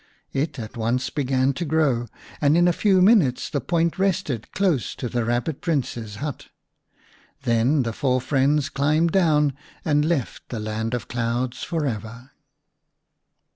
It 0.33 0.57
at 0.57 0.75
once 0.75 1.11
began 1.11 1.53
to 1.53 1.63
grow, 1.63 2.07
and 2.41 2.57
in 2.57 2.67
a 2.67 2.73
few 2.73 3.03
minutes 3.03 3.51
the 3.51 3.61
point 3.61 3.99
rested 3.99 4.51
close 4.51 4.95
to 4.95 5.07
the 5.07 5.23
Kabbit 5.23 5.61
Prince's 5.61 6.15
hut. 6.15 6.47
Then 7.43 7.83
the 7.83 7.93
four 7.93 8.19
friends 8.19 8.67
climbed 8.69 9.11
down 9.11 9.53
and 9.85 10.03
left 10.03 10.49
the 10.49 10.59
land 10.59 10.95
of 10.95 11.07
clouds 11.07 11.61
for 11.61 11.85
ever. 11.85 12.31